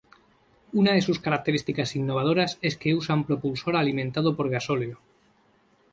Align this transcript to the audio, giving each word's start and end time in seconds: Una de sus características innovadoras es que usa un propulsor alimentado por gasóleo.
Una 0.73 0.93
de 0.93 1.01
sus 1.03 1.19
características 1.19 1.95
innovadoras 1.95 2.57
es 2.63 2.75
que 2.75 2.95
usa 2.95 3.13
un 3.13 3.23
propulsor 3.23 3.75
alimentado 3.75 4.35
por 4.35 4.49
gasóleo. 4.49 4.97